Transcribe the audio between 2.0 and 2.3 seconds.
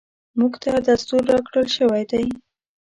دی.